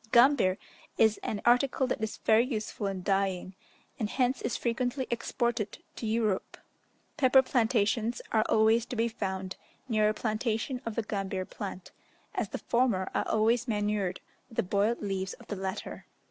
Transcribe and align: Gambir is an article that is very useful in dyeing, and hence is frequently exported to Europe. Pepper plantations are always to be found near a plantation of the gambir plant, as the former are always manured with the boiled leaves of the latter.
Gambir 0.11 0.57
is 0.97 1.19
an 1.19 1.43
article 1.45 1.85
that 1.85 2.01
is 2.01 2.17
very 2.17 2.43
useful 2.43 2.87
in 2.87 3.03
dyeing, 3.03 3.53
and 3.99 4.09
hence 4.09 4.41
is 4.41 4.57
frequently 4.57 5.05
exported 5.11 5.77
to 5.95 6.07
Europe. 6.07 6.57
Pepper 7.17 7.43
plantations 7.43 8.19
are 8.31 8.43
always 8.49 8.83
to 8.87 8.95
be 8.95 9.07
found 9.07 9.57
near 9.87 10.09
a 10.09 10.13
plantation 10.15 10.81
of 10.87 10.95
the 10.95 11.03
gambir 11.03 11.45
plant, 11.47 11.91
as 12.33 12.49
the 12.49 12.57
former 12.57 13.11
are 13.13 13.27
always 13.27 13.67
manured 13.67 14.21
with 14.49 14.55
the 14.55 14.63
boiled 14.63 15.03
leaves 15.03 15.33
of 15.33 15.45
the 15.49 15.55
latter. 15.55 16.07